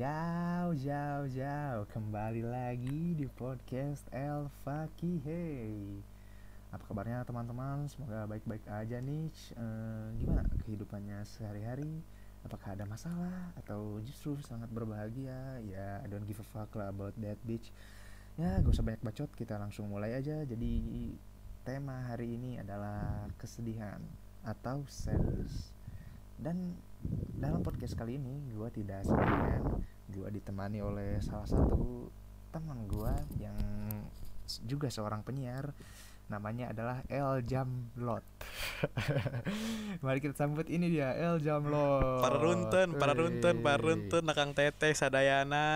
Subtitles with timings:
[0.00, 6.00] Jauh, jauh, jauh Kembali lagi di podcast El Fakihei
[6.72, 7.84] Apa kabarnya teman-teman?
[7.84, 9.28] Semoga baik-baik aja nih
[9.60, 12.00] Eh, Gimana kehidupannya sehari-hari?
[12.48, 13.52] Apakah ada masalah?
[13.60, 15.60] Atau justru sangat berbahagia?
[15.68, 17.68] Ya, I don't give a fuck lah about that bitch
[18.40, 20.80] Ya, gak usah banyak bacot Kita langsung mulai aja Jadi
[21.60, 24.00] tema hari ini adalah kesedihan
[24.48, 25.76] Atau sadness
[26.40, 26.72] dan
[27.36, 29.84] dalam podcast kali ini gue tidak sendirian.
[30.08, 32.08] Gue ditemani oleh salah satu
[32.50, 33.56] teman gue yang
[34.64, 35.70] juga seorang penyiar.
[36.30, 38.22] Namanya adalah El Jamlot.
[40.04, 42.22] Mari kita sambut ini dia El Jamlot.
[42.22, 42.38] Para
[43.82, 43.84] Wey.
[43.84, 45.66] runtun, nakang teteh sadayana.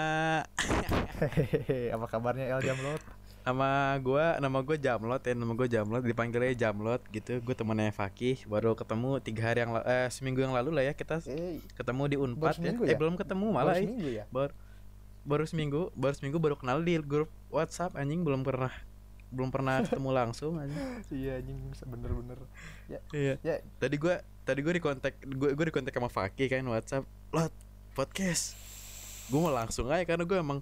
[1.19, 6.57] Hehehe, apa kabarnya El Jamlot Nama gua, nama gua Jamlot ya, nama gua Jamlot, dipanggilnya
[6.57, 7.45] Jamlot gitu.
[7.45, 11.21] Gue temennya Fakih, baru ketemu tiga hari yang eh, seminggu yang lalu lah ya kita
[11.29, 12.57] eh ketemu di Unpad ya.
[12.57, 12.99] seminggu Eh ya?
[12.99, 13.85] belum ketemu baru malah eh.
[13.85, 14.53] seminggu ya baru
[15.25, 18.73] baru seminggu, baru seminggu baru kenal di grup WhatsApp anjing belum pernah
[19.29, 20.81] belum pernah ketemu langsung anjing.
[21.13, 22.39] iya anjing bener-bener
[22.89, 23.35] ya Iya.
[23.45, 27.05] ya Tadi gua tadi gua di kontak gua gua di kontak sama Fakih kan WhatsApp.
[27.29, 27.53] Lot
[27.93, 28.57] podcast.
[29.29, 30.61] Gua mau langsung aja karena gua emang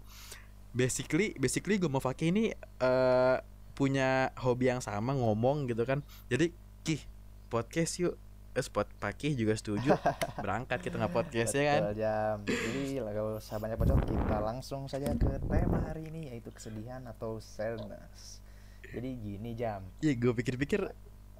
[0.72, 3.36] basically basically gua mau Fakih ini eh
[3.72, 6.04] punya hobi yang sama ngomong gitu kan.
[6.28, 7.00] Jadi Kih
[7.48, 8.14] podcast yuk.
[8.52, 9.96] Eh spot Fakih juga setuju.
[10.44, 11.80] Berangkat kita nggak podcast ya kan.
[11.96, 12.36] Jam.
[12.44, 17.40] Jadi gak usah banyak bacot, kita langsung saja ke tema hari ini yaitu kesedihan atau
[17.40, 18.44] sadness.
[18.92, 19.88] Jadi gini jam.
[20.04, 20.84] Iya, gua pikir-pikir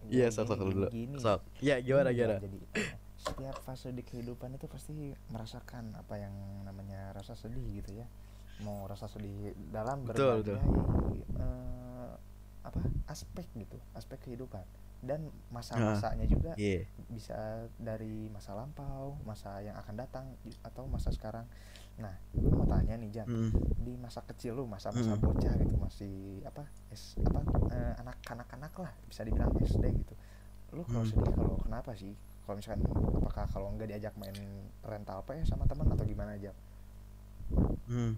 [0.09, 0.89] iya sok sok dulu.
[0.89, 1.21] gini.
[1.21, 1.45] Sok.
[1.61, 2.41] Ya gimana gimana?
[2.41, 2.59] Jadi
[3.23, 8.07] setiap fase di kehidupan itu pasti merasakan apa yang namanya rasa sedih gitu ya.
[8.61, 9.33] Mau rasa sedih
[9.73, 10.69] dalam Betul, berbagai
[11.35, 12.11] eh,
[12.63, 12.79] apa
[13.09, 14.63] aspek gitu, aspek kehidupan
[15.03, 15.19] dan
[15.51, 16.87] masa-masanya juga Iya.
[17.11, 17.35] bisa
[17.75, 20.31] dari masa lampau, masa yang akan datang
[20.63, 21.43] atau masa sekarang.
[21.99, 23.51] Nah, gue mau tanya nih Jan, Mm.
[23.83, 25.21] di masa kecil lu, masa-masa Mm.
[25.21, 26.15] bocah gitu masih
[26.47, 26.63] apa?
[26.95, 27.43] S apa
[27.75, 27.95] eh,
[28.31, 30.15] anak-anak lah bisa dibilang SD gitu.
[30.73, 31.11] Lu kalau Mm.
[31.11, 32.15] sedih kalau kenapa sih?
[32.47, 32.87] Kalau misalkan
[33.19, 34.35] apakah kalau nggak diajak main
[34.87, 36.55] rental PS sama teman atau gimana aja?
[37.87, 38.17] Hmm.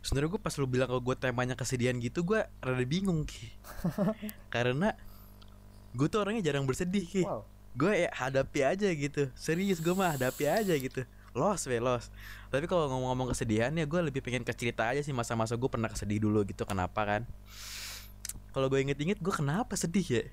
[0.00, 3.52] Sebenarnya gue pas lu bilang kalau gue temanya kesedihan gitu gue rada bingung ki.
[4.54, 4.96] Karena
[5.92, 7.22] gue tuh orangnya jarang bersedih ki.
[7.28, 7.44] Wow.
[7.76, 9.28] Gue ya hadapi aja gitu.
[9.36, 11.04] Serius gue mah hadapi aja gitu.
[11.36, 12.08] Los we los.
[12.50, 15.86] Tapi kalau ngomong-ngomong kesedihan ya gue lebih pengen ke cerita aja sih masa-masa gue pernah
[15.86, 16.64] kesedih dulu gitu.
[16.64, 17.22] Kenapa kan?
[18.50, 20.24] Kalau gue inget-inget gue kenapa sedih ya?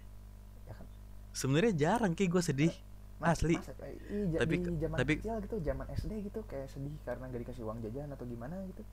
[0.66, 0.88] Ya kan?
[1.36, 2.74] Sebenarnya jarang ki gue sedih.
[3.18, 3.58] Mas- Asli.
[3.58, 7.42] masa- i- Tapi- di zaman tapi- kecil gitu, zaman SD gitu kayak sedih karena nggak
[7.44, 8.84] dikasih uang jajan atau gimana gitu.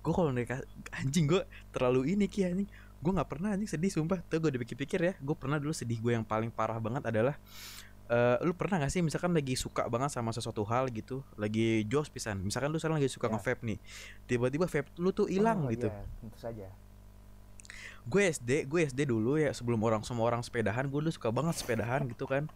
[0.00, 4.22] gue kalau mereka anjing gue terlalu ini ki anjing gue nggak pernah anjing sedih sumpah
[4.22, 7.34] tuh gue dipikir-pikir ya gue pernah dulu sedih gue yang paling parah banget adalah
[8.06, 12.06] eh lu pernah gak sih misalkan lagi suka banget sama sesuatu hal gitu lagi jos
[12.06, 13.34] pisan misalkan lu sekarang lagi suka Ya.
[13.34, 13.78] nge-vape nih
[14.24, 16.70] tiba-tiba vape lu tuh hilang Oh, gitu iya, tentu saja.
[18.06, 21.58] Gue SD gue SD dulu ya sebelum orang semua orang sepedahan gue dulu suka banget
[21.58, 22.46] sepedahan gitu kan.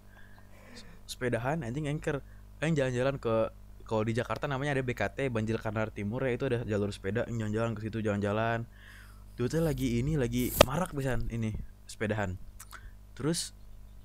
[1.11, 2.23] Sepedahan anjing anchor.
[2.63, 3.35] Yang jalan-jalan ke
[3.89, 7.75] kalau di Jakarta namanya ada BKT Banjir Kanal Timur ya itu ada jalur sepeda jalan-jalan
[7.75, 8.63] ke situ jalan-jalan.
[9.35, 11.57] Dulu tuh lagi ini lagi marak pisan ini
[11.91, 12.39] sepedahan.
[13.19, 13.51] Terus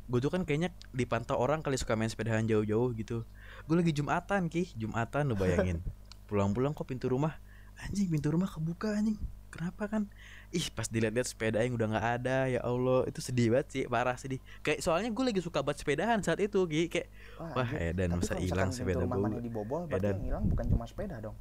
[0.10, 3.22] gue tuh kan kayaknya dipantau orang kali suka main sepedahan jauh-jauh gitu.
[3.70, 4.74] Gue lagi jumatan ki.
[4.74, 5.86] Jumatan lu bayangin.
[6.32, 7.38] Pulang-pulang kok pintu rumah
[7.84, 9.20] anjing pintu rumah kebuka anjing
[9.56, 10.04] kenapa kan
[10.52, 14.20] ih pas dilihat-lihat sepeda yang udah nggak ada ya allah itu sedih banget sih parah
[14.20, 17.08] sedih kayak soalnya gue lagi suka banget sepedahan saat itu ki kayak
[17.40, 17.96] Wah, anjir.
[17.96, 19.08] edan masa hilang sepeda
[19.40, 20.16] dibobol, berarti Edan.
[20.20, 21.36] yang hilang bukan cuma sepeda dong.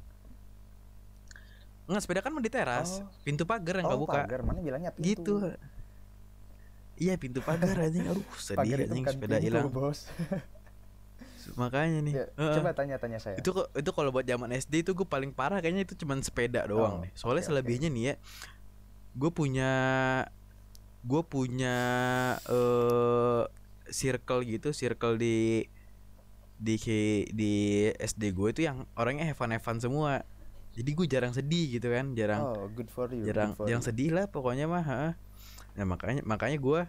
[1.85, 3.11] nggak sepeda kan mau di teras Oh.
[3.21, 5.05] pintu pagar yang oh, kebuka pagar, mana bilangnya pintu.
[5.11, 5.35] gitu
[6.95, 10.07] iya pintu pagar anjing aduh sedih anjing sepeda hilang Bos.
[11.53, 12.55] makanya nih Ya, Heeh.
[12.57, 13.37] coba tanya-tanya saya.
[13.37, 16.65] itu kok itu kalau buat zaman SD itu gue paling parah kayaknya itu cuman sepeda
[16.65, 18.15] doang Oh, nih soalnya oke, selebihnya nih ya
[19.13, 19.71] gue punya
[21.01, 21.75] gue punya
[22.43, 23.43] eh
[23.87, 25.69] circle gitu circle di
[26.55, 26.75] di
[27.29, 27.53] di
[27.93, 30.25] SD gue itu yang orangnya have fun semua
[30.75, 33.23] jadi gue jarang sedih gitu kan jarang oh, good for you.
[33.23, 33.87] jarang good for jarang you.
[33.87, 35.03] sedih lah pokoknya mah ha.
[35.75, 36.81] nah makanya makanya gue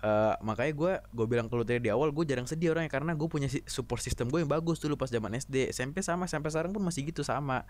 [0.00, 3.12] eh makanya gue gue bilang ke lu tadi di awal gue jarang sedih orangnya karena
[3.12, 6.72] gue punya support system gue yang bagus dulu pas zaman SD SMP sama sampai sekarang
[6.72, 7.68] pun masih gitu sama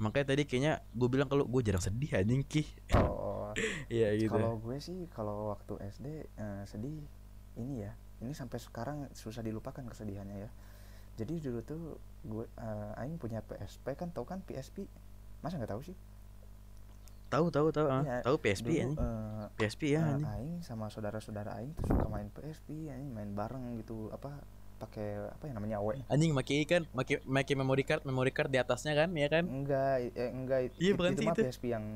[0.00, 2.66] makanya tadi kayaknya gue bilang kalau gue jarang sedih anjing ki
[2.98, 3.54] Oh,
[3.92, 6.98] iya gitu kalau gue sih kalau waktu SD eh, sedih
[7.56, 7.92] ini ya.
[8.22, 10.50] Ini sampai sekarang susah dilupakan kesedihannya ya.
[11.18, 11.82] Jadi dulu tuh
[12.24, 14.86] gue eh, aing punya PSP kan tahu kan PSP?
[15.42, 15.96] Masa nggak tahu sih?
[17.32, 18.02] Tahu tahu tahu ah.
[18.02, 21.88] Iya, tahu PSP Dulu, anjing eh, PSP ya eh, anjing aing sama saudara-saudara aing tuh
[21.88, 24.36] suka main PSP aing main bareng gitu apa
[24.76, 28.58] pakai apa ya namanya W Anjing make kan make make memory card, memory card di
[28.58, 29.46] atasnya kan, ya kan?
[29.46, 31.42] enggak eh, enggak Iya, it- bukan itu sih mah itu.
[31.46, 31.86] PSP yang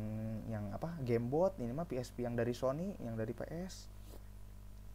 [0.46, 3.90] yang apa Gamebot ini mah PSP yang dari Sony yang dari PS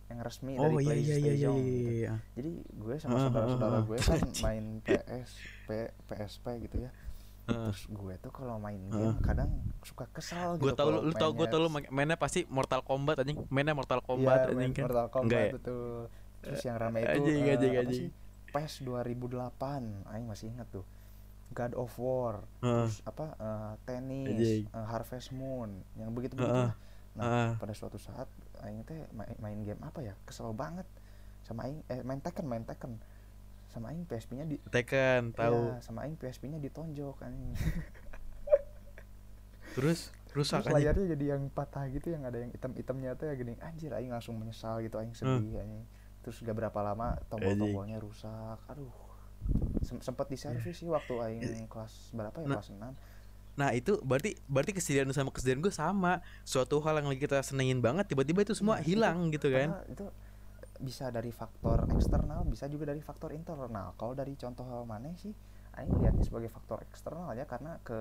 [0.07, 1.67] yang resmi Oh dari iya iya iya iya PlayStation iya.
[1.67, 1.91] gitu.
[1.93, 2.13] iya.
[2.33, 4.07] jadi gue sama Heeh, saudara-saudara heeh, gue heeh.
[4.07, 4.41] kan Anjing.
[4.41, 5.29] main PS
[5.61, 5.69] P,
[6.07, 6.91] PSP gitu ya.
[7.43, 9.49] Terus gue tuh kalau main game kadang
[9.81, 12.81] suka kesal Gue gitu tau lu, lu tau gue tau lu main- mainnya pasti Mortal
[12.81, 14.83] Kombat anjing, mainnya Mortal Kombat Iya, main anjing kan.
[14.85, 15.51] Mortal Kombat Enggak ya?
[15.51, 15.99] betul.
[16.41, 17.99] Terus yang rame itu Anjing, eh, anjing, apa anjing.
[17.99, 18.09] sih?
[18.47, 19.83] PES 2008.
[20.07, 20.85] Aing masih ingat tuh.
[21.51, 22.87] God of War, Heeh.
[22.87, 24.63] terus apa eh, tenis, Anjing.
[24.67, 26.47] eh, Harvest Moon, yang begitu-begitu.
[26.47, 26.69] Heeh.
[26.69, 26.75] lah.
[27.11, 27.49] Nah, Heeh.
[27.57, 30.15] pada suatu saat aing teh main, main game apa ya?
[30.23, 30.87] Kesel banget
[31.41, 33.01] sama aing eh main Tekken, main Tekken.
[33.71, 35.71] Sama aing PSP-nya di Tekken tahu.
[35.71, 37.55] Iya, sama aing PSP-nya ditonjok anjing.
[39.71, 43.55] Terus rusak Terus layarnya jadi yang patah gitu yang ada yang hitam-hitamnya tuh ya gini
[43.59, 45.83] anjir aing langsung menyesal gitu aing sedih anjing.
[46.21, 48.59] Terus gak berapa lama tombol-tombolnya rusak.
[48.67, 48.91] Aduh.
[49.81, 52.93] Sem- sempet diservis sih waktu aing kelas berapa ya Nah, kelas 6.
[53.51, 56.19] Nah itu berarti berarti kesedihan sama kesedihan gue sama.
[56.43, 59.69] Suatu hal yang lagi kita senengin banget tiba-tiba itu semua Iya, hilang itu- gitu kan.
[59.87, 60.05] itu
[60.81, 63.93] bisa dari faktor eksternal, bisa juga dari faktor internal.
[63.95, 65.31] Kalau dari contoh mana sih?
[65.71, 67.95] Aing lihatnya sebagai faktor eksternal ya karena ke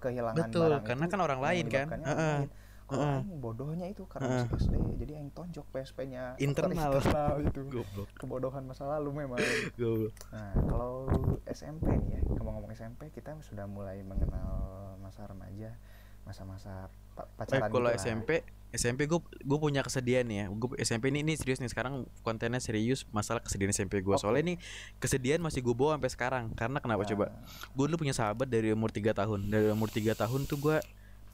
[0.00, 1.86] kehilangan Betul, barang karena itu kan orang yang lain kan.
[2.00, 2.38] Heeh.
[2.40, 2.50] lain.
[2.88, 3.18] Kalau Heeh.
[3.20, 6.90] aing bodohnya itu karena masih SD, jadi aing tonjok PSP-nya Internal.
[7.38, 7.60] itu.
[7.68, 8.08] Goblok.
[8.16, 9.38] Kebodohan masa lalu memang.
[9.76, 10.14] Goblok.
[10.32, 11.06] Nah, kalau
[11.46, 14.50] SMP nih ya, ngomong-ngomong SMP, kita sudah mulai mengenal
[14.98, 15.76] masa remaja,
[16.24, 18.00] masa-masa pa- Eh, pacaran kalau gitu.
[18.00, 18.30] SMP
[18.70, 20.46] SMP gue gue punya kesedihan ya.
[20.46, 21.66] Gue SMP ini ini serius nih.
[21.66, 24.22] Sekarang kontennya serius masalah kesedihan SMP gue Oke.
[24.22, 24.54] soalnya ini
[25.02, 26.44] kesedihan masih gue bawa sampai sekarang.
[26.54, 27.26] Karena kenapa Nah, coba
[27.74, 29.50] gue dulu punya sahabat dari umur 3 tahun.
[29.50, 30.76] Dari umur 3 tahun tuh gue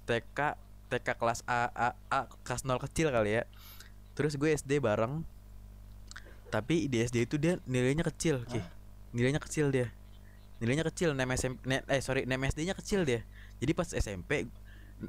[0.09, 0.39] TK
[0.89, 3.45] TK kelas A A, A kelas 0 kecil kali ya.
[4.17, 5.21] Terus gue SD bareng.
[6.49, 8.63] Tapi di SD itu dia nilainya kecil Ki.
[9.13, 9.93] nilainya kecil dia.
[10.57, 13.21] Nilainya kecil nem SMP eh sorry nem SD nya kecil dia.
[13.61, 14.49] Jadi pas SMP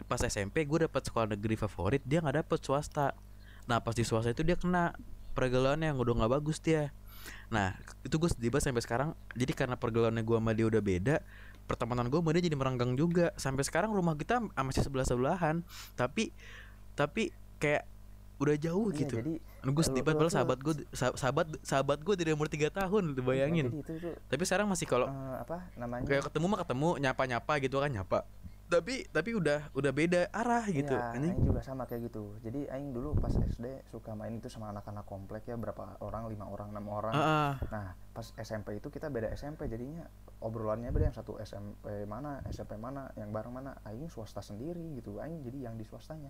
[0.08, 3.16] pas SMP gue dapat sekolah negeri favorit dia nggak dapet swasta.
[3.68, 4.96] Nah pas di swasta itu dia kena
[5.32, 6.92] pergaulan yang udah nggak bagus dia.
[7.48, 9.10] Nah itu gue sedih banget sampai sekarang.
[9.36, 11.18] Jadi karena pergaulannya gue sama dia udah beda
[11.68, 13.32] pertemanan gue sama dia jadi merenggang juga.
[13.40, 15.64] Sampai sekarang rumah kita masih sebelah sebelahan
[15.96, 16.36] tapi
[16.98, 17.32] tapi
[17.62, 17.88] kayak
[18.38, 19.16] udah jauh iya, gitu.
[19.18, 20.30] jadi gue sedih banget.
[20.30, 23.66] Sahabat gue sahabat sahabat gue dari umur 3 tahun iya, bayangin.
[23.74, 26.06] Jadi itu tuh tapi sekarang masih kalau eh, apa namanya?
[26.06, 28.20] kayak ketemu mah ketemu nyapa nyapa gitu kan nyapa
[28.68, 32.36] tapi tapi udah udah beda arah gitu anjing Aing juga sama kayak gitu.
[32.44, 36.46] Jadi Aing dulu pas SD suka main itu sama anak-anak komplek ya berapa orang, lima
[36.52, 37.16] orang, enam orang.
[37.16, 37.54] Heeh.
[37.72, 40.04] Nah pas SMP itu kita beda SMP jadinya
[40.44, 43.80] obrolannya beda yang satu SMP mana, SMP mana, yang bareng mana.
[43.88, 45.24] Aing swasta sendiri gitu.
[45.24, 46.30] Aing jadi yang di swastanya.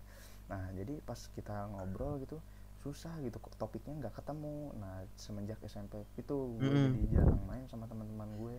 [0.54, 2.38] Nah jadi pas kita ngobrol gitu
[2.86, 4.78] susah gitu topiknya nggak ketemu.
[4.78, 7.01] Nah semenjak SMP itu gue Mm-mm.
[7.01, 8.56] jadi jarang main sama teman-teman gue.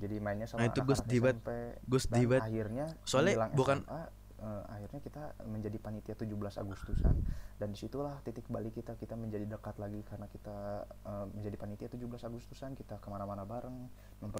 [0.00, 4.02] Jadi mainnya sama Nah, itu sedih gue sedih Dan banget akhirnya Soalnya bukan- SMA,
[4.40, 7.14] eh, akhirnya kita menjadi panitia 17 Agustusan.
[7.60, 8.96] Dan di situlah titik balik kita.
[8.96, 10.56] Kita menjadi dekat lagi karena kita
[10.88, 12.72] eh, menjadi panitia 17 Agustusan.
[12.72, 13.76] Kita ke mana-mana bareng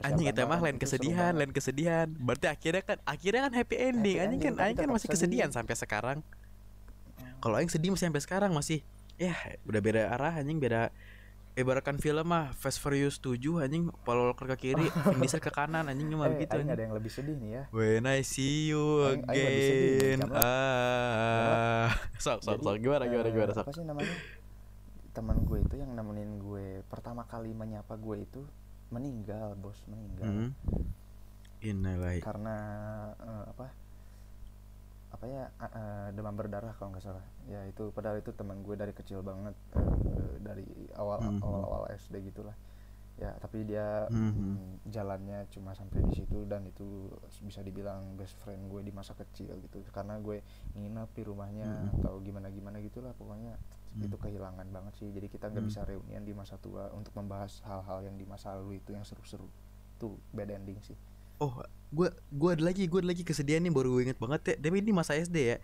[0.05, 2.09] anjing itu mah lain itu seru kesedihan lain kesedihan.
[2.17, 4.17] Berarti akhirnya kan akhirnya kan happy ending.
[4.17, 5.17] Happy anjing kan anjing kan masih sedih.
[5.17, 6.19] kesedihan sampai sekarang.
[7.41, 8.81] Kalau aing sedih masih sampai sekarang masih.
[9.21, 9.37] Ya
[9.69, 10.89] udah beda arah anjing beda
[11.53, 15.87] ibaratkan film mah Fast Furious 7 anjing Paul Walker ke kiri Vin Diesel ke kanan
[15.87, 16.73] anjing mah eh, begitu Aing anjing.
[16.73, 17.63] ada yang lebih sedih nih ya.
[17.71, 21.89] When I see you Aing- Aing again karena- ah.
[22.17, 22.75] Sok sok sok.
[22.79, 23.65] Gimana gimana eh, gimana sok?
[23.65, 24.15] apa sih namanya?
[25.11, 28.41] Teman gue itu yang nemenin gue pertama kali menyapa gue itu
[28.89, 30.27] meninggal bos meninggal.
[30.27, 30.51] Hmm.
[31.61, 32.25] Innalillahi.
[32.25, 32.57] karena
[33.19, 33.67] eh, apa
[35.11, 38.95] apa ya eh, demam berdarah kalau nggak salah ya itu padahal itu teman gue dari
[38.95, 41.43] kecil banget eh, dari awal Mhm.
[41.43, 42.55] awal awal SD gitulah
[43.19, 47.11] ya tapi dia mm, jalannya cuma sampai di situ dan itu
[47.43, 50.41] bisa dibilang best friend gue di masa kecil gitu karena gue
[50.73, 51.89] nginep di rumahnya Mhm.
[52.01, 53.59] atau gimana gimana gitulah pokoknya
[53.93, 54.07] Mhm.
[54.07, 55.69] itu kehilangan banget sih jadi kita nggak Mhm.
[55.69, 59.51] bisa reunian di masa tua untuk membahas hal-hal yang di masa lalu itu yang seru-seru
[59.99, 60.97] tuh bad ending sih
[61.41, 64.55] Oh, gue gua ada lagi, gue ada lagi kesedihan nih baru gue inget banget ya.
[64.61, 65.57] Tapi ini masa SD ya.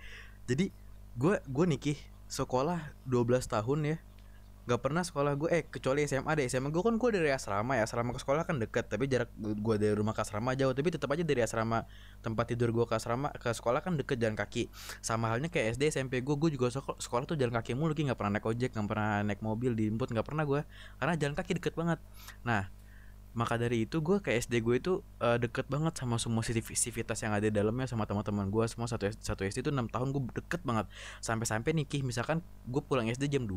[0.48, 0.72] Jadi
[1.20, 1.98] gue gue nikih
[2.32, 3.98] sekolah 12 tahun ya.
[4.66, 6.48] Gak pernah sekolah gue eh kecuali SMA deh.
[6.50, 7.84] SMA gue kan gue dari asrama ya.
[7.84, 10.72] Asrama ke sekolah kan deket, tapi jarak gue dari rumah ke asrama jauh.
[10.72, 11.84] Tapi tetap aja dari asrama
[12.24, 14.72] tempat tidur gue ke asrama ke sekolah kan deket jalan kaki.
[15.04, 18.18] Sama halnya kayak SD SMP gue, gue juga seko- sekolah tuh jalan kaki mulu, nggak
[18.18, 20.60] pernah naik ojek, nggak pernah naik mobil, dijemput nggak pernah gue.
[20.98, 22.02] Karena jalan kaki deket banget.
[22.42, 22.66] Nah,
[23.36, 27.36] maka dari itu gue ke SD gue itu eh, deket banget sama semua civitas yang
[27.36, 30.64] ada di dalamnya sama teman-teman gue semua satu satu SD itu enam tahun gue deket
[30.64, 30.88] banget.
[31.20, 33.52] Sampai-sampai nikih misalkan gue pulang SD jam 2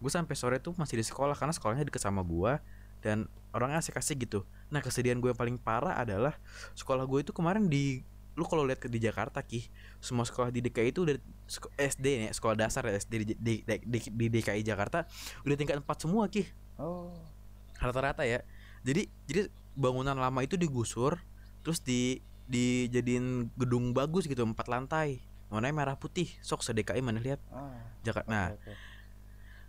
[0.00, 2.56] gue sampai sore tuh masih di sekolah karena sekolahnya deket sama gue
[3.04, 4.48] dan orangnya asik-asik gitu.
[4.72, 6.40] Nah kesedihan gue yang paling parah adalah
[6.72, 8.00] sekolah gue itu kemarin di
[8.40, 9.68] lu kalau lihat ke di Jakarta ki
[10.00, 11.20] semua sekolah di DKI itu udah
[11.76, 15.04] SD nih sekolah dasar ya, SD di, di, di, di DKI Jakarta
[15.44, 16.48] udah tingkat 4 semua ki
[16.80, 17.12] oh.
[17.76, 18.40] Rata-rata ya
[18.80, 21.20] jadi jadi bangunan lama itu digusur
[21.60, 22.20] terus di
[22.50, 25.22] dijadiin gedung bagus gitu empat lantai.
[25.50, 27.38] Warnanya merah putih sok sedekai mana lihat?
[27.50, 28.30] Ah Jakarta.
[28.30, 28.72] nah oke.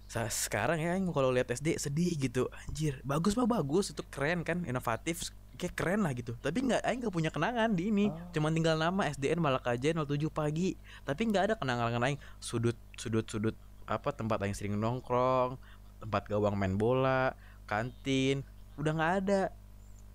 [0.07, 2.49] sa- sekarang ya kalau lihat SD sedih gitu.
[2.65, 6.33] Anjir bagus mah bagus itu keren kan inovatif kayak keren lah gitu.
[6.41, 8.09] Tapi nggak aing nggak punya kenangan di ini.
[8.09, 8.17] Oh.
[8.33, 10.73] cuman tinggal nama SDN Malakaja 07 pagi.
[11.05, 12.17] Tapi nggak ada kenangan aing.
[12.41, 13.53] Sudut sudut sudut
[13.85, 15.59] apa tempat aing sering nongkrong
[16.01, 17.37] tempat gawang main bola
[17.69, 18.41] kantin
[18.79, 19.41] udah nggak ada.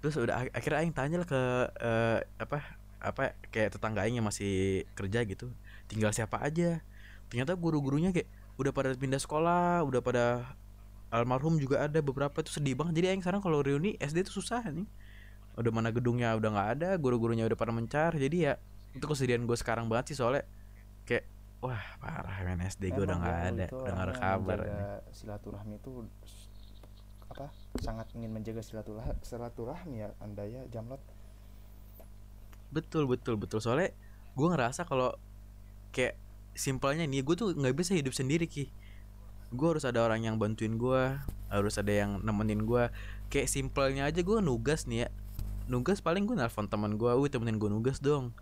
[0.04, 1.40] Terus udah ak- akhirnya aing tanya lah ke
[1.80, 2.58] eh, apa
[3.00, 5.50] apa kayak tetangga aing yang masih kerja gitu.
[5.90, 6.80] Tinggal siapa aja.
[7.32, 10.24] Ternyata guru-gurunya kayak udah pada pindah sekolah udah pada
[11.12, 13.02] almarhum juga ada beberapa itu sedih banget.
[13.02, 14.86] Jadi aing sekarang kalau reuni SD itu susah nih.
[15.56, 18.12] Udah mana gedungnya udah nggak ada guru-gurunya udah pada mencar.
[18.16, 18.54] Jadi ya
[18.96, 20.44] itu kesedihan gue sekarang banget sih soalnya
[21.04, 21.24] kayak
[21.60, 24.58] wah parah men SD gue udah Emang nggak ya, ada udah nggak ada kabar
[25.12, 25.90] silaturahmi itu
[27.36, 27.52] apa
[27.84, 28.64] sangat ingin menjaga
[29.20, 31.04] silaturahmi ya anda ya jamlot?
[32.72, 33.60] Betul betul betul.
[33.60, 33.92] Soalnya
[34.32, 35.12] gue ngerasa kalau
[35.92, 36.16] kayak
[36.56, 38.72] simpelnya nih gue tuh nggak bisa hidup sendiri ki.
[39.52, 41.20] Gue harus ada orang yang bantuin gue
[41.52, 42.88] harus ada yang nemenin gue
[43.28, 45.08] kayak simpelnya aja gue nugas nih ya.
[45.68, 48.32] Nugas paling gue nelfon teman gue wih temenin gue nugas dong.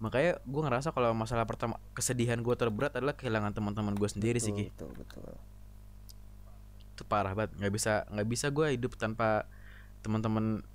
[0.00, 4.56] Makanya gue ngerasa kalau masalah pertama kesedihan gue terberat adalah kehilangan teman-teman gue sendiri sih
[4.56, 4.72] ki.
[4.72, 5.36] Betul betul
[6.98, 7.54] itu parah banget.
[7.54, 9.46] Nggak bisa nggak bisa gue hidup tanpa
[10.02, 10.66] teman-teman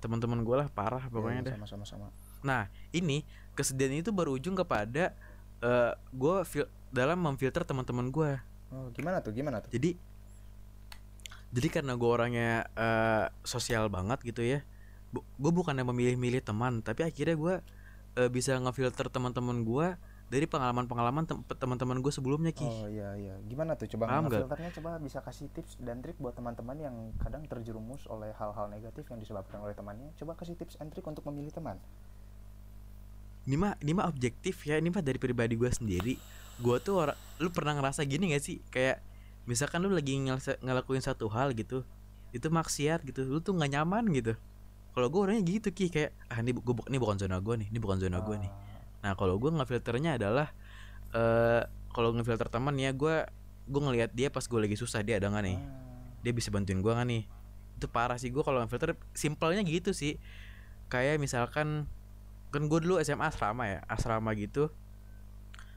[0.00, 1.54] teman-teman gue lah parah pokoknya Ya, deh.
[1.60, 2.06] sama sama sama.
[2.40, 5.12] Nah, ini kesedihan itu berujung kepada
[5.60, 8.32] eh gue fil- dalam memfilter teman-teman gue.
[8.66, 9.70] oh gimana tuh gimana tuh?
[9.70, 9.94] Jadi,
[11.54, 14.60] jadi karena gue orangnya eh, sosial banget gitu ya,
[15.14, 17.54] gue bukannya memilih-milih teman, tapi akhirnya gue
[18.16, 19.88] eh, bisa ngefilter teman-teman gue
[20.26, 22.66] dari pengalaman-pengalaman tem- teman-teman gue sebelumnya ki.
[22.66, 23.34] Oh iya iya.
[23.46, 24.10] Gimana tuh coba
[24.42, 29.06] filternya coba bisa kasih tips dan trik buat teman-teman yang kadang terjerumus oleh hal-hal negatif
[29.06, 30.10] yang disebabkan oleh temannya.
[30.18, 31.78] Coba kasih tips and trik untuk memilih teman.
[33.46, 36.18] Ini mah ini mah objektif ya, ini mah dari pribadi gue sendiri.
[36.58, 38.58] Gue tuh orang, lu pernah ngerasa gini gak sih?
[38.74, 38.98] Kayak
[39.46, 41.86] misalkan lu lagi ngelase- ngelakuin satu hal gitu,
[42.34, 44.34] itu maksiat gitu, lu tuh nggak nyaman gitu.
[44.90, 47.68] Kalau gue orangnya gitu ki kayak ah ini gua, bu- ini bukan zona gue nih,
[47.70, 48.50] ini bukan zona gue nih.
[49.06, 50.50] Nah kalau gue ngefilternya adalah
[51.14, 51.62] eh
[51.94, 53.22] kalau ngefilter teman ya gue
[53.70, 55.58] gue ngelihat dia pas gue lagi susah dia ada nggak nih?
[55.62, 55.86] Ah,
[56.26, 57.22] dia bisa bantuin gua nggak nih?
[57.78, 60.18] Itu parah sih gua kalau ngefilter simpelnya gitu sih.
[60.90, 61.86] Kayak misalkan
[62.50, 64.74] kan gue dulu SMA asrama ya asrama gitu.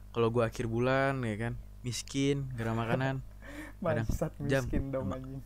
[0.10, 1.54] Kalau gua akhir bulan ya kan
[1.86, 3.16] miskin gak ada makanan.
[3.86, 4.64] Kadang Bangsat jam.
[4.68, 5.42] dongEma- anjing.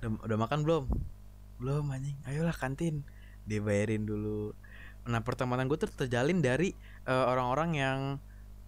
[0.00, 0.84] udah, udah makan belum?
[1.58, 2.16] Belum anjing.
[2.24, 3.02] Ayolah kantin.
[3.44, 4.54] Dibayarin dulu
[5.08, 6.76] nah pertemanan gue tuh terjalin dari
[7.08, 8.00] eh, orang-orang yang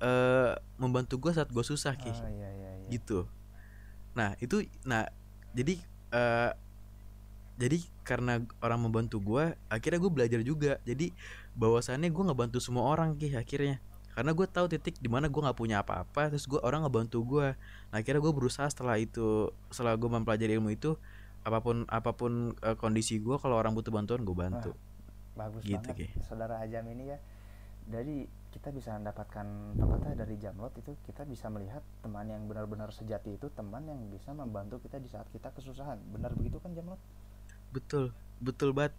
[0.02, 2.10] eh, membantu gua saat gue susah ki.
[2.10, 2.88] Oh iya iya iya.
[2.90, 3.30] gitu.
[4.18, 5.06] Nah itu nah
[5.54, 5.78] jadi
[6.12, 6.52] eh
[7.60, 10.82] jadi karena orang membantu gua akhirnya gue belajar juga.
[10.82, 11.14] Jadi
[11.54, 13.78] bahwasannya gue ngebantu semua orang ki akhirnya.
[14.12, 17.54] Karena gue tahu titik di mana gue nggak punya apa-apa terus gue orang ngebantu gua.
[17.94, 20.98] Nah akhirnya gue berusaha setelah itu setelah gue mempelajari ilmu itu
[21.42, 24.70] apa pun apa pun eh, kondisi gua kalau orang butuh bantuan gue bantu
[25.34, 27.18] Bagus Gitu, banget saudara Ajam ini ya.
[27.82, 33.34] Jadi kita bisa mendapatkan tepatnya dari Jamlot itu kita bisa melihat teman yang benar-benar sejati
[33.34, 35.98] itu teman yang bisa membantu kita di saat kita kesusahan.
[36.14, 37.00] Benar begitu kan Jamlot?
[37.72, 38.92] betul betul banget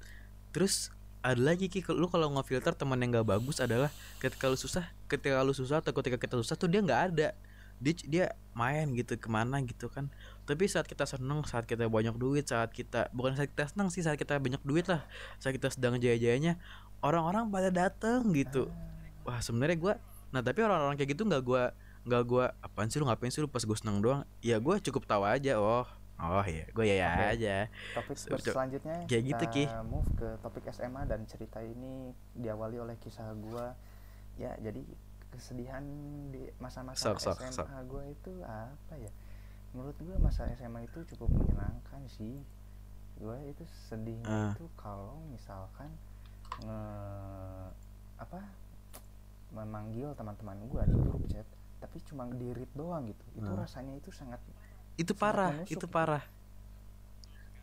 [0.50, 0.90] terus
[1.24, 5.40] ada lagi ki lu kalau ngefilter teman yang gak bagus adalah ketika lu susah ketika
[5.46, 7.38] lu susah atau ketika kita susah tuh dia nggak ada
[7.84, 8.26] dia dia
[8.56, 10.08] main gitu ke mana gitu kan.
[10.48, 14.00] Tapi saat kita seneng saat kita banyak duit saat kita bukan saat kita seneng sih
[14.00, 15.04] saat kita banyak duit lah
[15.44, 16.56] saat kita sedang jaya-jayanya
[17.04, 18.72] orang-orang pada dateng gitu.
[19.28, 19.94] Wah sebenarnya gua
[20.32, 21.76] nah tapi orang-orang kayak gitu nggak gua
[22.08, 23.52] nggak gua apaan sih lu ngapain sih lu?
[23.52, 25.88] Pas gue seneng doang ya gue cukup tahu aja oh
[26.24, 27.56] oh ya gue ya ya aja.
[27.96, 29.66] Topik selanjutnya kayak gitu, Ki.
[29.68, 33.76] kita move ke topik SMA dan cerita ini diawali oleh kisah gua.
[34.34, 34.82] Ya, jadi
[35.34, 35.82] kesedihan
[36.30, 37.68] di masa-masa Sok, SMA sok.
[37.86, 39.10] gua itu apa ya?
[39.74, 42.46] Menurut gua masa SMA itu cukup menyenangkan sih.
[43.16, 44.52] Gua itu sedihnya Ah.
[44.54, 45.90] itu kalau misalkan
[46.60, 46.82] nge
[48.16, 48.40] apa
[49.50, 51.46] memanggil teman-teman gua di grup chat
[51.78, 53.26] tapi cuma di read doang gitu.
[53.36, 53.60] Itu Ah.
[53.60, 54.40] rasanya itu sangat
[54.94, 55.88] itu Sangat parah menusuk itu gitu.
[55.90, 56.24] parah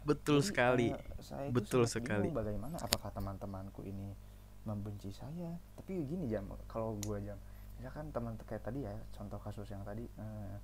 [0.01, 2.29] betul Jadi, sekali eh, saya itu Betul sekali.
[2.29, 4.17] bagaimana apakah teman-temanku ini
[4.63, 5.53] membenci saya?
[5.75, 7.37] Tapi gini jam, kalau gue jam,
[7.81, 10.57] misalkan teman kayak tadi ya, contoh kasus yang tadi, eh,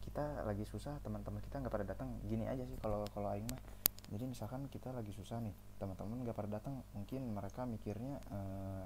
[0.00, 3.60] kita lagi susah teman-teman kita nggak pada datang gini aja sih kalau kalau aing mah
[4.12, 8.84] jadi misalkan kita lagi susah nih teman-teman nggak pada datang mungkin mereka mikirnya eh,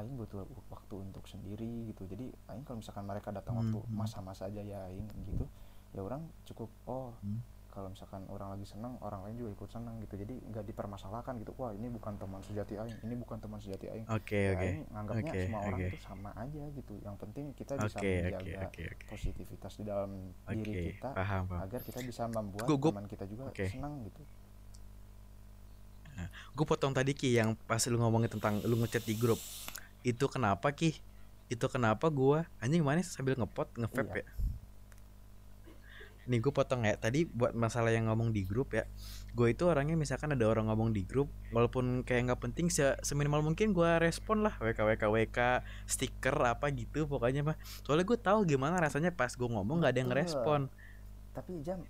[0.00, 3.92] aing butuh waktu untuk sendiri gitu jadi aing kalau misalkan mereka datang waktu Hmm.
[3.92, 5.44] masa-masa aja ya aing gitu
[5.92, 7.44] ya orang cukup oh Hmm.
[7.70, 11.54] Kalau misalkan orang lagi senang orang lain juga ikut senang gitu jadi nggak dipermasalahkan gitu
[11.54, 14.66] wah ini bukan teman sejati aing ini bukan teman sejati aing Oke ya oke.
[14.66, 15.86] aing nganggapnya Oke, semua orang oke.
[15.86, 18.84] itu sama aja gitu yang penting kita bisa oke menjaga oke oke.
[19.06, 20.10] positivitas di dalam
[20.46, 21.62] diri Oke, kita paham paham.
[21.62, 23.66] agar kita bisa membuat Gua- gua- teman kita juga oke.
[23.66, 24.22] senang gitu
[26.52, 29.40] Gue potong tadi Ki yang pas lu ngomongin tentang lu ngechat di grup.
[30.02, 30.92] Itu kenapa Ki?
[31.48, 34.22] Itu kenapa gua anjing mana sambil ngepot ngevape Iya.
[34.22, 34.26] ya?
[36.28, 36.98] Nih gue potong ya.
[37.00, 38.84] Tadi buat masalah yang ngomong di grup ya
[39.32, 43.40] Gue itu orangnya misalkan ada orang ngomong di grup Walaupun kayak nggak penting se Seminimal
[43.40, 45.38] mungkin gue respon lah WK WK WK
[45.86, 47.56] Stiker apa gitu pokoknya mah.
[47.86, 50.60] Soalnya gue tahu gimana rasanya pas gue ngomong nggak ada yang respon.
[51.32, 51.80] Tapi jam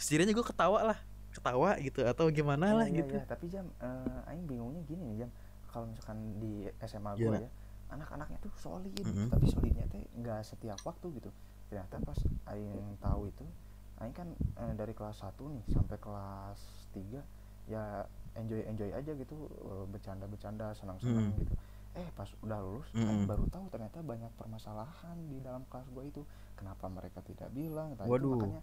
[0.00, 0.98] Setidaknya gue ketawa lah
[1.34, 3.14] Ketawa gitu Atau gimana iya, lah iya, gitu.
[3.18, 3.24] iya.
[3.26, 5.30] tapi jam eh, aing bingungnya gini nih jam.
[5.66, 7.50] Kalau misalkan di SMA gue ya
[7.84, 9.30] anak-anaknya tuh solid Mhm.
[9.30, 11.30] tapi solidnya teh nggak setiap waktu gitu.
[11.68, 12.18] Ternyata pas
[12.50, 13.44] aing tahu itu
[14.04, 16.60] aing kan eh, dari kelas 1 nih sampai kelas
[16.92, 17.20] 3
[17.66, 21.40] ya enjoy enjoy aja gitu eh, bercanda-bercanda senang-senang Hmm.
[21.40, 21.54] gitu
[21.94, 23.22] eh pas udah lulus Mm-mm.
[23.24, 26.22] baru tahu ternyata banyak permasalahan di dalam kelas gue itu
[26.54, 28.34] kenapa mereka tidak bilang Nah, itu Waduh.
[28.34, 28.60] makanya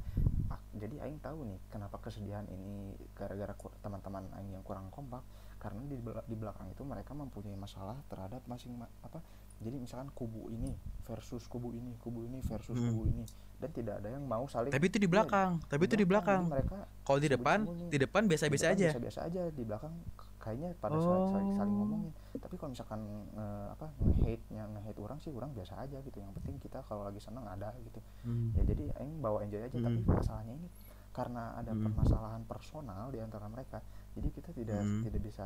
[0.48, 5.24] ah, jadi aing tahu nih kenapa kesedihan ini gara-gara teman-teman aing yang kurang kompak
[5.58, 5.96] karena di,
[6.28, 9.24] di belakang itu mereka mempunyai masalah terhadap masing ma- apa
[9.64, 10.76] jadi misalkan kubu ini
[11.08, 12.92] versus kubu ini kubu ini versus Hmm.
[12.92, 13.24] kubu ini
[13.62, 16.90] dan tidak ada yang mau saling Tapi itu di belakang Tapi itu di belakang mereka
[17.06, 17.60] Kalau di depan.
[17.88, 19.94] Di depan biasa-biasa aja biasa-biasa aja di belakang
[20.42, 21.86] kayaknya pada saling, saling, saling Oh.
[21.86, 23.02] ngomongin tapi kalau misalkan
[23.38, 27.06] eh, apa nge-hate nya nge-hate orang sih orang biasa aja gitu yang penting kita kalau
[27.06, 28.50] lagi senang ada gitu Hmm.
[28.58, 30.10] ya jadi aing bawa enjoy aja tapi Hmm.
[30.10, 30.66] masalahnya ini
[31.14, 31.86] karena ada Hmm.
[31.86, 33.86] permasalahan personal di antara mereka
[34.18, 35.06] jadi kita tidak Hmm.
[35.06, 35.46] tidak bisa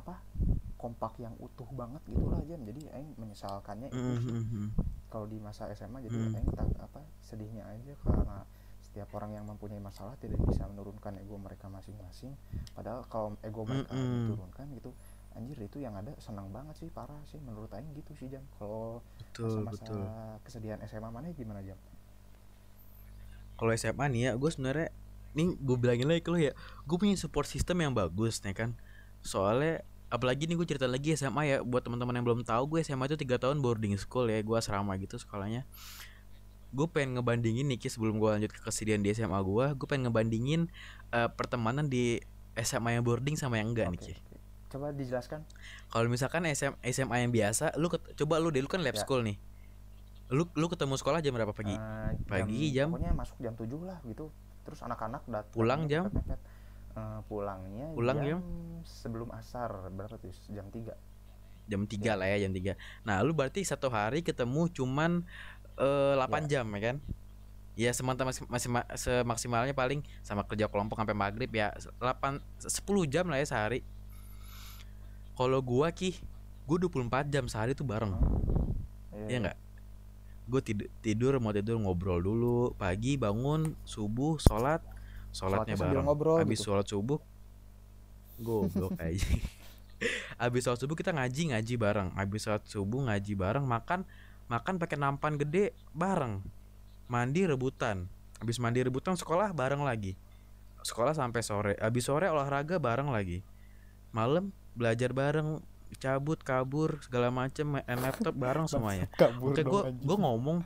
[0.00, 0.14] apa
[0.82, 4.68] kompak yang utuh banget gitulah jam jadi aing menyesalkannya itu Hmm, hmm, hmm.
[5.12, 6.34] kalau di masa SMA jadi Hmm.
[6.36, 8.38] aing tak apa sedihnya aja karena
[8.86, 12.32] setiap orang yang mempunyai masalah tidak bisa menurunkan ego mereka masing-masing.
[12.76, 14.16] Padahal kalau ego mereka Mm-mm.
[14.16, 14.90] diturunkan gitu
[15.36, 19.04] anjir itu yang ada senang banget sih parah sih menurut aing gitu sih jam kalau
[19.42, 20.00] masa-masa betul.
[20.44, 21.76] kesedihan SMA mana gimana jam
[23.56, 24.88] Kalau SMA nih ya Gue sebenarnya
[25.36, 26.52] Nih gue bilangin lagi ke lu ya
[26.88, 28.70] Gue punya support system yang bagus nih kan
[29.26, 33.04] Soalnya Apalagi nih gue cerita lagi SMA ya Buat teman-teman yang belum tahu Gue SMA
[33.04, 35.66] itu 3 tahun boarding school ya Gue asrama gitu sekolahnya
[36.68, 40.70] Gue pengen ngebandingin nih sebelum gue lanjut ke kesedihan di SMA gue Gue pengen ngebandingin
[41.10, 42.22] eh, Pertemanan di
[42.54, 44.36] SMA yang boarding sama yang enggak nih Ki oke.
[44.66, 45.40] coba dijelaskan
[45.86, 49.00] Kalau misalkan SM, SMA yang biasa, lu ket- coba lu deh lu kan lab Ya.
[49.00, 49.36] school nih.
[50.28, 51.70] Lu lu ketemu sekolah jam berapa pagi?
[51.70, 52.90] Eh, Pagi, jam?
[52.90, 56.08] pokoknya masuk jam 7 lah gitu terus anak-anak datang Pulang jam?
[56.08, 56.40] mepet-mepet.
[56.96, 58.40] Eh, pulangnya Pulang jam, jam?
[58.88, 60.96] sebelum asar berapa tuh jam 3
[61.68, 62.72] Jam 3 lah ya, jam 3.
[63.04, 65.26] Nah, lu berarti satu hari ketemu cuman
[65.76, 66.96] eh 8 jam ya kan?
[67.76, 73.04] Ya semantap masih, masih ma- semaksimalnya paling sama kerja kelompok sampai maghrib ya 8 10
[73.04, 73.84] jam lah ya sehari.
[75.36, 76.16] Kalau gua ki,
[76.64, 78.16] gua 24 jam sehari tuh bareng.
[79.28, 79.58] Iya enggak?
[80.46, 84.78] Gue tidur, tidur mau tidur ngobrol dulu pagi bangun subuh sholat
[85.36, 86.04] sholatnya bareng.
[86.04, 86.72] ngobrol habis gitu.
[86.72, 87.20] sholat subuh
[88.36, 89.28] goblok aja.
[90.36, 92.08] Habis sholat subuh kita ngaji ngaji bareng.
[92.16, 94.04] Habis sholat subuh ngaji bareng makan
[94.46, 96.44] makan pakai nampan gede bareng.
[97.06, 98.08] Mandi rebutan.
[98.36, 100.16] Habis mandi rebutan sekolah bareng lagi.
[100.84, 101.72] Sekolah sampai sore.
[101.80, 103.40] Habis sore olahraga bareng lagi.
[104.12, 105.64] Malam belajar bareng
[105.96, 109.08] cabut kabur segala macem main laptop bareng semuanya.
[109.40, 110.60] Oke, gue gue ngomong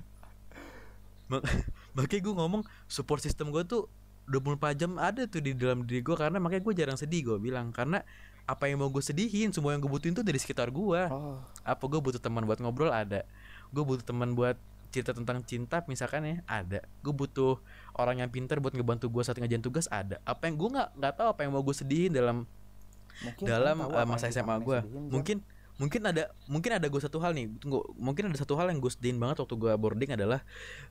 [1.31, 1.47] mak-
[1.95, 3.87] makanya gue ngomong support system gue tuh
[4.31, 7.75] 24 jam ada tuh di dalam diri gue karena makanya gue jarang sedih gue bilang.
[7.75, 8.01] Karena
[8.47, 11.39] apa yang mau gue sedihin semua yang gue butuhin tuh dari sekitar gue oh.
[11.63, 12.95] Apa gue butuh teman buat ngobrol?
[12.95, 13.27] Ada.
[13.75, 14.55] Gue butuh teman buat
[14.91, 16.83] cerita tentang cinta misalkan ya ada.
[17.03, 17.59] Gue butuh
[17.95, 19.87] orang yang pintar buat ngebantu gue saat ngerjain tugas?
[19.91, 20.23] Ada.
[20.27, 22.47] Apa yang gue nggak nggak tahu apa yang mau gue sedihin dalam
[23.21, 24.79] mungkin dalam uh, masa SMA gue
[25.39, 25.43] Jam.
[25.81, 28.93] Mungkin ada mungkin ada gue satu hal nih tunggu mungkin ada satu hal yang gue
[28.93, 30.45] sedihin banget waktu gue boarding adalah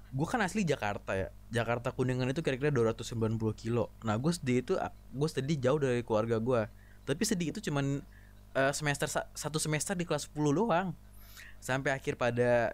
[0.09, 1.29] gue kan asli Jakarta ya.
[1.53, 3.93] Jakarta Kuningan itu kira-kira 290 kilo.
[4.01, 4.73] Nah gue sedih itu
[5.13, 6.65] gue sedih jauh dari keluarga gue
[7.05, 8.01] tapi sedih itu cuman
[8.57, 10.97] uh, semester sa- satu semester di kelas 10 doang.
[11.61, 12.73] Sampai akhir pada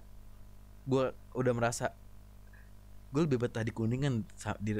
[0.88, 1.92] gue udah merasa
[3.12, 4.24] gue lebih betah di Kuningan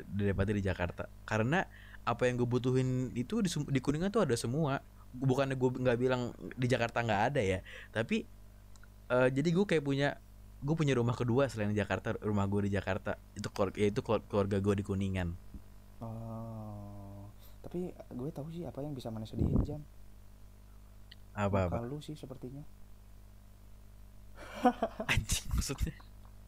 [0.08, 1.12] daripada di Jakarta.
[1.28, 1.68] Karena
[2.08, 4.80] apa yang gue butuhin itu di, di Kuningan tuh ada semua
[5.22, 7.60] bukannya gue nggak bilang di Jakarta nggak ada ya
[7.96, 8.28] tapi
[9.12, 10.10] eh, jadi gue kayak punya
[10.66, 14.58] gue punya rumah kedua selain di Jakarta rumah gue di Jakarta itu keluarga itu keluarga
[14.58, 15.30] gue di kuningan.
[16.02, 16.86] Oh
[17.76, 19.82] tapi gue tahu sih apa yang bisa sedihin jam.
[21.36, 21.84] Apa apa?
[21.84, 22.64] lu sih sepertinya.
[25.12, 25.92] Anjing maksudnya?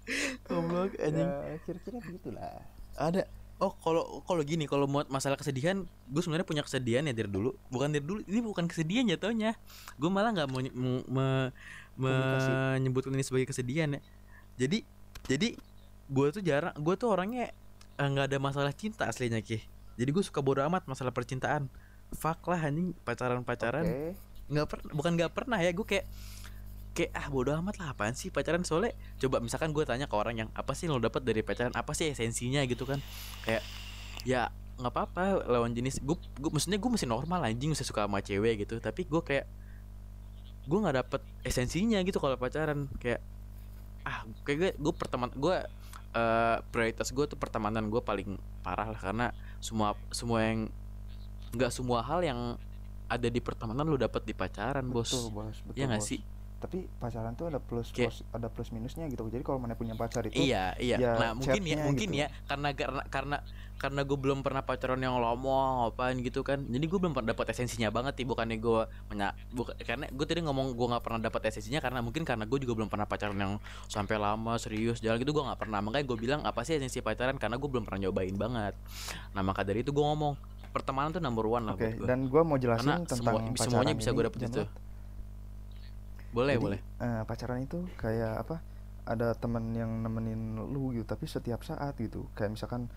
[0.47, 1.27] Goblok anjing.
[1.27, 2.63] Ya kira-kira begitulah.
[2.95, 3.27] Ada
[3.57, 7.57] oh kalau kalau gini kalau mau masalah kesedihan gue sebenarnya punya kesedihan ya dari dulu.
[7.73, 9.57] Bukan dari dulu ini bukan kesedihan jatuhnya.
[9.97, 11.49] Gue malah nggak mau me- me-
[11.97, 14.01] menyebutkan ini sebagai kesedihan ya.
[14.61, 14.85] Jadi
[15.25, 15.57] jadi
[16.07, 17.49] gue tuh jarang gue tuh orangnya
[17.97, 19.59] eh, nggak ada masalah cinta aslinya ki.
[19.97, 21.65] Jadi gue suka bodo amat masalah percintaan.
[22.13, 23.83] Fuck lah anjing pacaran pacaran
[24.47, 26.07] nggak pernah bukan nggak pernah ya gue kayak
[26.97, 28.65] kayak ah bodo amat lah apaan sih pacaran?
[28.65, 31.69] Soalnya coba misalkan gue tanya ke orang yang apa sih yang lo dapat dari pacaran?
[31.77, 32.65] Apa sih esensinya?
[32.65, 32.97] Gitu kan.
[33.45, 33.61] Kayak
[34.25, 34.49] ya
[34.81, 36.01] nggak apa-apa lawan jenis.
[36.01, 38.81] Gue gue maksudnya gue masih normal anjing masih suka sama cewek gitu.
[38.81, 39.45] Tapi gue kayak
[40.65, 42.89] gue nggak dapet esensinya gitu kalau pacaran.
[42.97, 43.21] Kayak
[44.01, 45.57] ah kayak gue gue pertemanan gue
[46.17, 48.97] eh, prioritas gue tuh pertemanan gue paling parah lah.
[48.97, 49.29] Karena
[49.61, 50.65] semua semua yang
[51.53, 52.57] nggak semua hal yang
[53.05, 55.13] ada di pertemanan lu dapat di pacaran bos.
[55.13, 58.69] Betul bos betul Iya nggak sih tapi pacaran tuh ada plus, Kayak- plus ada plus
[58.69, 60.97] minusnya gitu jadi kalau mana punya pacar itu Iya, iya.
[60.97, 62.21] ya nah, mungkin ya, mungkin gitu.
[62.21, 63.37] ya karena karena karena
[63.77, 66.65] karena gue belum pernah pacaran yang lama apaan gitu kan.
[66.65, 70.41] Jadi gue belum pernah dapat esensinya banget sih bukannya gue menya buka, karena gue tadi
[70.41, 73.61] ngomong gue nggak pernah dapat esensinya karena mungkin karena gue juga belum pernah pacaran yang
[73.85, 77.37] sampai lama serius jalan gitu gue nggak pernah makanya gue bilang apa sih esensi pacaran
[77.37, 78.73] karena gue belum pernah nyobain banget
[79.31, 80.33] nah maka dari itu gue ngomong
[80.67, 83.41] pertemanan tuh number one lah oke buat gue dan gua mau jelasin Karena tentang semua-
[83.45, 84.61] pacaran semuanya bisa gua dapet itu.
[86.31, 86.79] Boleh Jadi, boleh.
[86.99, 88.55] eh, pacaran itu kayak apa
[89.07, 92.27] ada temen yang nemenin lu gitu tapi setiap saat gitu.
[92.35, 92.91] Kayak misalkan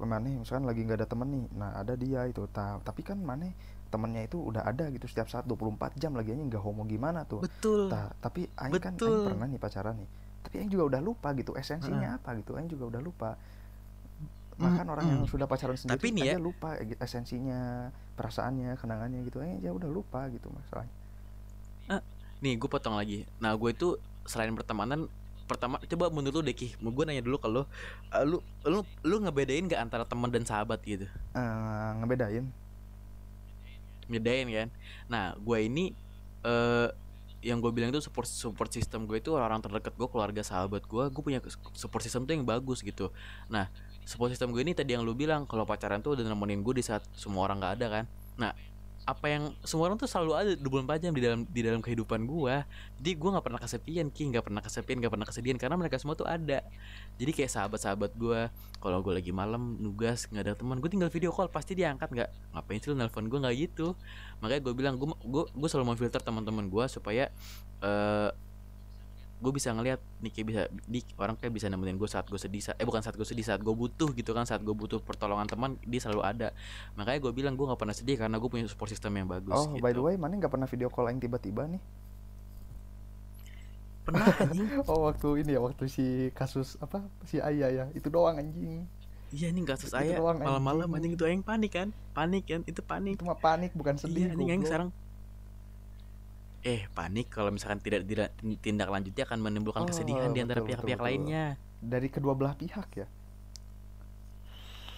[0.00, 2.48] mana misalkan lagi nggak ada temen nih nah ada dia itu.
[2.48, 3.52] Ta- tapi kan mana
[3.92, 7.44] temennya itu udah ada gitu setiap saat 24 jam lagi aja nggak homo gimana tuh.
[7.44, 7.92] Betul.
[7.92, 10.08] Ta- tapi Aing kan Aing pernah nih pacaran nih
[10.42, 13.30] tapi Aing juga udah lupa gitu esensinya apa gitu Aing juga udah lupa.
[14.52, 19.38] Bahkan orang yang sudah pacaran sendiri Tapi nih ya- lupa eh, esensinya perasaannya kenangannya gitu
[19.38, 20.92] Aing ya udah lupa gitu masalahnya
[22.42, 23.24] Nih gue potong lagi.
[23.38, 25.06] Nah gue itu selain pertemanan
[25.42, 26.72] Pertama coba menurut lu deh Ki.
[26.80, 27.62] Gue nanya dulu ke lu.
[28.08, 31.04] Eh, Lu lu, lu ngebedain gak antara teman dan sahabat gitu?
[31.34, 32.48] Eh, ngebedain.
[34.08, 34.68] Ngebedain kan?
[35.12, 35.92] Nah gue ini
[36.42, 36.88] eh
[37.42, 41.04] yang gue bilang itu support support system gue itu orang-orang terdekat gue keluarga sahabat gue
[41.10, 41.42] gue punya
[41.74, 43.10] support system tuh yang bagus gitu.
[43.50, 43.66] Nah
[44.06, 46.84] support system gue ini tadi yang lu bilang kalau pacaran tuh udah nemenin gue di
[46.86, 48.04] saat semua orang nggak ada kan?
[48.38, 48.50] Nah
[49.02, 52.62] apa yang semua orang tuh selalu ada 24 jam di dalam di dalam kehidupan gua.
[53.02, 54.22] Jadi gua nggak pernah kesepian ki.
[54.30, 56.62] Nggak pernah kesepian nggak pernah kesedihan karena mereka semua tuh ada.
[57.18, 61.30] Jadi kayak sahabat-sahabat gua kalau gue lagi malam nugas nggak ada teman gue tinggal video
[61.30, 63.94] call pasti dia angkat nggak ngapain sih lu nelfon gue nggak gitu.
[64.42, 67.30] Makanya gue bilang gue gue gue selalu memfilter teman-teman gua supaya
[67.82, 68.30] eh
[69.42, 72.86] gue bisa ngelihat kayak bisa di orang kayak bisa nemenin gue saat gue sedih eh
[72.86, 75.98] bukan saat gue sedih saat gue butuh gitu kan saat gue butuh pertolongan teman dia
[75.98, 76.48] selalu ada.
[76.94, 79.74] Makanya gue bilang gue nggak pernah sedih karena gue punya support system yang bagus oh
[79.74, 79.82] gitu.
[79.82, 81.82] by the way mana nggak pernah video call Aing tiba-tiba nih?
[84.06, 84.66] Pernah anjing.
[84.86, 88.86] Oh waktu ini ya waktu si kasus apa si Ayah ya itu doang anjing.
[89.32, 90.20] Iya nih kasus Itu ayah.
[90.22, 90.96] malam-malam anjing.
[90.96, 91.88] anjing itu aing panik kan?
[92.14, 92.60] Panik kan?
[92.68, 93.18] Itu panik.
[93.18, 94.68] Itu mah panik bukan sedih iya anjing goblok.
[94.70, 94.88] sekarang
[96.62, 98.30] eh panik kalau misalkan tidak tidak
[98.62, 101.58] tindak lanjutnya akan menimbulkan Oh, kesedihan di antara pihak-pihak lainnya.
[101.82, 103.06] Dari kedua belah pihak ya?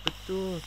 [0.05, 0.61] Betul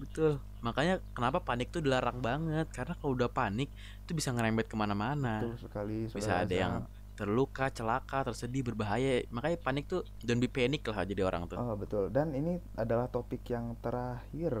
[0.00, 0.40] betul.
[0.64, 2.64] Makanya kenapa panik tuh dilarang banget?
[2.72, 3.68] Karena kalau udah panik
[4.08, 5.44] itu bisa ngerembet ke mana-mana.
[5.44, 6.74] Betul sekali bisa ada yang
[7.12, 9.28] terluka celaka tersedih berbahaya.
[9.28, 11.60] Makanya panik tuh don't be panic lah jadi orang tuh.
[11.60, 12.08] Oh betul.
[12.08, 14.56] Dan ini adalah topik yang terakhir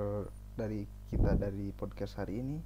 [0.52, 2.60] dari kita dari podcast hari ini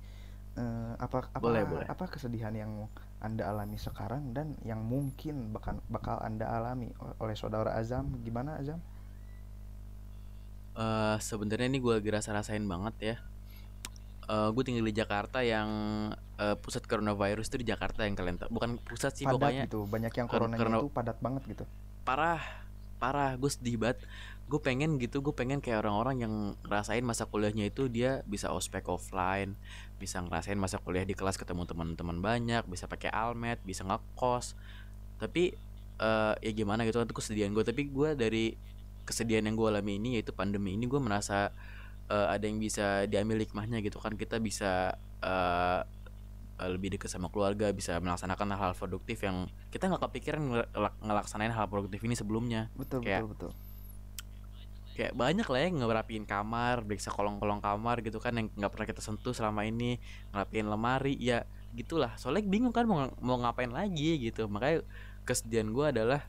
[0.57, 1.85] Eh, apa apa Boleh, boleh.
[1.85, 2.89] apa kesedihan yang
[3.21, 6.89] anda alami sekarang dan yang mungkin bakal bakal anda alami
[7.19, 8.81] oleh saudara Azam gimana Azam?
[10.75, 13.17] eh sebenarnya ini gue lagi rasa rasain banget ya
[14.27, 15.69] Eh gue tinggal di Jakarta yang
[16.37, 19.81] eh, pusat coronavirus itu di Jakarta yang kalian tahu bukan pusat sih padat pokoknya gitu
[19.87, 21.65] banyak yang karena- itu padat banget gitu.
[22.03, 22.43] parah
[22.97, 24.03] parah gue sedih banget
[24.47, 28.87] gue pengen gitu gue pengen kayak orang-orang yang ngerasain masa kuliahnya itu dia bisa ospek
[28.87, 29.59] offline
[29.99, 34.55] bisa ngerasain masa kuliah di kelas ketemu teman-teman banyak bisa pakai almet bisa ngekos.
[35.19, 35.51] Tapi
[35.97, 38.55] eh ya gimana gitu kan itu kesedihan gue tapi gue dari
[39.03, 41.51] kesedihan yang gue alami ini yaitu pandemi ini gue merasa
[42.07, 44.15] eh, ada yang bisa diambil hikmahnya gitu kan.
[44.15, 44.95] Kita bisa
[45.27, 45.81] eh,
[46.57, 51.53] lebih dekat sama keluarga bisa melaksanakan hal-hal produktif yang kita nggak kepikiran ngel- ngelak- ngelaksanain
[51.53, 52.71] hal produktif ini sebelumnya.
[52.79, 53.53] Betul Kayak- betul betul.
[54.97, 59.05] Kayak banyak lah ya ngerapiin kamar beriksa kolong-kolong kamar gitu kan yang nggak pernah kita
[59.05, 60.01] sentuh selama ini
[60.33, 61.45] ngerapiin lemari ya
[61.77, 62.17] gitulah.
[62.17, 64.49] Soalnya bingung kan mau mau ngapain lagi gitu.
[64.49, 64.81] Makanya
[65.29, 66.25] kesedihan gue adalah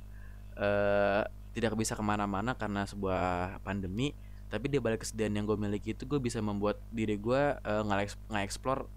[0.59, 1.23] eh
[1.55, 4.11] tidak bisa ke mana-mana karena sebuah pandemi.
[4.51, 7.83] Tapi di balik kesedihan yang gue miliki itu gue bisa membuat diri gue uh,
[8.31, 8.87] nge-explore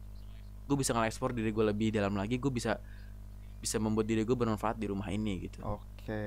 [0.71, 2.43] gue bisa nge-explore diri gue lebih dalam lagi.
[2.43, 2.83] Gue bisa
[3.63, 5.63] bisa membuat diri gue bermanfaat di rumah ini gitu.
[5.63, 6.21] Oke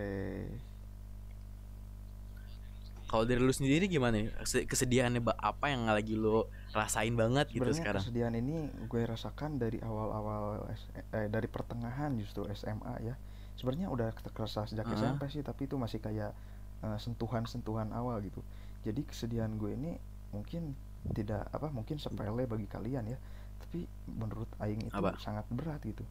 [3.14, 4.34] kalau dari lu sendiri gimana nih?
[4.66, 8.02] Kesedihannya apa yang lagi lu rasain banget gitu Sebenarnya sekarang?
[8.02, 8.56] kesedihan ini
[8.90, 10.66] gue rasakan dari awal-awal
[11.14, 13.14] eh, dari pertengahan justru SMA ya.
[13.54, 14.98] Sebenarnya udah terasa sejak uh -huh.
[14.98, 16.34] SMP sih tapi itu masih kayak
[16.82, 18.42] sentuhan sentuhan-sentuhan awal gitu.
[18.82, 19.94] Jadi kesedihan gue ini
[20.34, 20.74] mungkin
[21.14, 23.22] tidak apa mungkin sepele bagi kalian ya.
[23.62, 25.22] Tapi menurut Aing itu apa?
[25.22, 26.02] sangat berat gitu.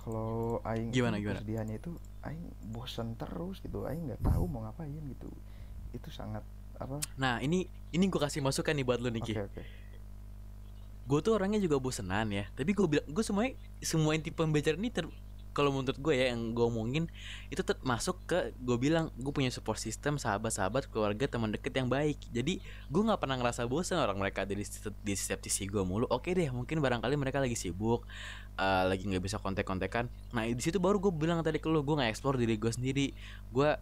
[0.00, 1.44] Kalau Aing gimana, itu, gimana?
[1.44, 1.92] kesedihannya itu
[2.24, 3.84] Aing bosan terus gitu.
[3.84, 5.28] Aing nggak tahu mau ngapain gitu
[5.92, 6.42] itu sangat
[6.78, 7.00] apa?
[7.18, 9.64] Nah ini ini gue kasih masukan nih buat lo nih okay, okay.
[11.08, 12.44] gue tuh orangnya juga bosenan ya.
[12.52, 15.08] Tapi gue bilang gue semuanya semua inti pembicaraan ini ter
[15.58, 17.10] kalau menurut gue ya yang gue omongin
[17.50, 21.90] itu tetap masuk ke gue bilang gue punya support system sahabat-sahabat keluarga teman deket yang
[21.90, 22.14] baik.
[22.30, 24.62] Jadi gue nggak pernah ngerasa bosan orang mereka ada di,
[25.02, 26.06] di setiap sisi gue mulu.
[26.14, 28.06] Oke deh mungkin barangkali mereka lagi sibuk
[28.54, 30.06] uh, lagi nggak bisa kontek-kontekan.
[30.30, 33.06] Nah di situ baru gue bilang tadi ke lo gue nggak explore diri gue sendiri.
[33.50, 33.74] Gue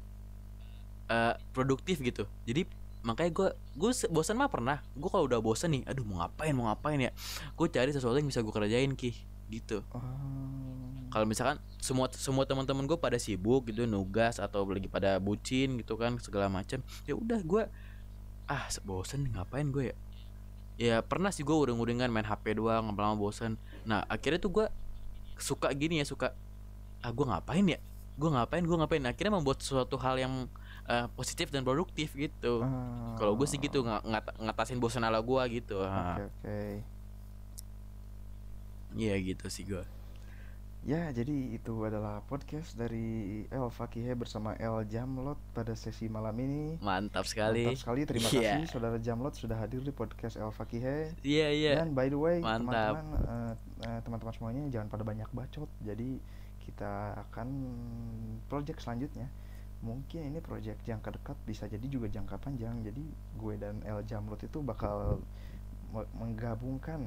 [1.10, 2.26] uh, produktif gitu.
[2.46, 2.66] Jadi
[3.06, 4.82] makanya gue gue bosan mah pernah.
[4.98, 7.10] Gue kalau udah bosan nih aduh mau ngapain mau ngapain ya?
[7.54, 9.14] Gue cari sesuatu yang bisa gue kerjain ki
[9.50, 9.82] gitu.
[9.94, 10.02] Oh.
[11.10, 15.94] Kalau misalkan semua semua teman-teman gue pada sibuk gitu nugas atau lagi pada bucin gitu
[15.94, 17.62] kan segala macam ya udah gue
[18.50, 19.96] ah bosen ngapain gue ya?
[20.76, 23.56] Ya pernah sih gue udah-udah main HP doang lama-lama bosen
[23.88, 24.66] nah akhirnya tuh gue
[25.40, 26.36] suka gini ya suka
[27.06, 27.78] ah gue ngapain ya?
[28.16, 29.00] Gue ngapain gue ngapain?
[29.04, 30.48] Nah, akhirnya membuat suatu hal yang
[30.88, 33.14] uh, positif dan produktif gitu oh.
[33.18, 36.72] kalau gue sih gitu ng ngat ngatasin bosan ala gue gitu oke okay, oke okay.
[38.96, 39.84] Iya gitu sih gue
[40.86, 46.78] Ya, jadi itu adalah podcast dari El Fakihe bersama El Jamlot pada sesi malam ini.
[46.78, 47.66] Mantap sekali.
[47.66, 48.06] Mantap sekali.
[48.06, 48.62] Terima yeah.
[48.62, 51.10] kasih saudara Jamlot sudah hadir di podcast El Fakihe.
[51.26, 51.66] Iya, yeah, iya.
[51.74, 51.76] Yeah.
[51.82, 55.66] Dan by the way, teman-teman uh, uh, teman-teman semuanya jangan pada banyak bacot.
[55.82, 56.22] Jadi
[56.62, 57.48] kita akan
[58.46, 59.26] project selanjutnya
[59.86, 63.04] mungkin ini project jangka dekat bisa jadi juga jangka panjang jadi
[63.38, 65.22] gue dan El Jamlot itu bakal
[66.18, 67.06] menggabungkan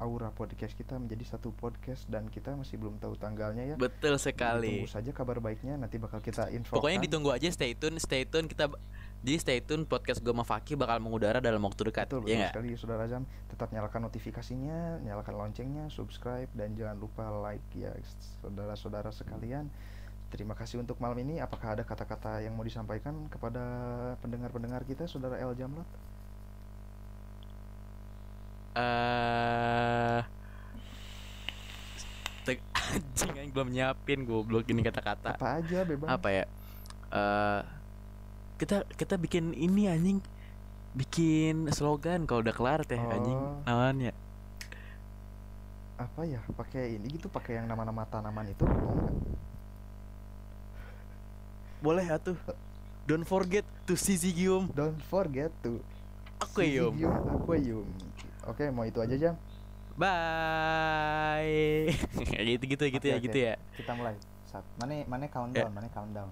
[0.00, 3.76] aura podcast kita menjadi satu podcast dan kita masih belum tahu tanggalnya ya.
[3.76, 4.80] Betul sekali.
[4.80, 6.80] Tunggu saja kabar baiknya nanti bakal kita info.
[6.80, 8.72] Pokoknya ditunggu aja stay tune, stay tune kita
[9.20, 12.08] jadi stay tune podcast gue sama Faki bakal mengudara dalam waktu dekat.
[12.08, 13.28] Betul, betul ya sekali Saudara Jam.
[13.52, 17.92] Tetap nyalakan notifikasinya, nyalakan loncengnya, subscribe dan jangan lupa like ya
[18.40, 19.68] saudara-saudara sekalian.
[20.30, 21.42] Terima kasih untuk malam ini.
[21.42, 23.62] Apakah ada kata-kata yang mau disampaikan kepada
[24.22, 25.86] pendengar-pendengar kita, Saudara El Jamlat?
[28.70, 30.22] eh
[32.90, 35.38] anjing yang belum nyiapin goblok ini kata-kata.
[35.38, 36.44] Apa aja bebas apa ya?
[37.10, 37.60] Uh,
[38.58, 40.18] kita kita bikin ini anjing.
[40.90, 43.14] Bikin slogan kalau udah kelar teh oh.
[43.14, 43.38] anjing.
[43.66, 44.12] Namanya
[46.00, 46.40] apa ya?
[46.56, 49.06] Pakai ini gitu pakai yang nama-nama tanaman itu oh,
[51.80, 52.36] boleh atuh
[53.08, 55.80] don't forget to sisigium don't forget to
[56.40, 56.96] aquarium
[57.34, 57.88] aquarium
[58.48, 59.34] Oke, mau itu aja jam.
[60.00, 61.92] Bye.
[62.56, 63.26] gitu gitu gitu okay, ya okay.
[63.28, 63.54] gitu ya.
[63.76, 64.16] Kita mulai.
[64.48, 65.70] Saat mana mana countdown, yeah.
[65.70, 66.30] mana countdown.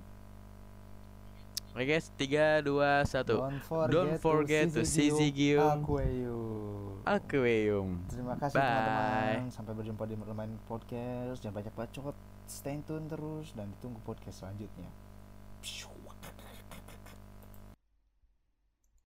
[1.76, 3.44] Oke okay, guys, tiga dua satu.
[3.44, 7.04] Don't forget, Don't forget to Sizigium Aquarium.
[7.04, 7.88] Aquarium.
[8.08, 9.52] Terima kasih teman-teman.
[9.52, 11.38] Sampai berjumpa di Mermain Podcast.
[11.44, 12.16] Jangan banyak bacot.
[12.48, 14.88] Stay tune terus dan ditunggu podcast selanjutnya.
[15.62, 15.97] Pew.